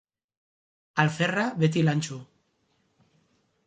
Alferra 1.05 1.45
beti 1.61 1.87
lantsu. 1.87 2.21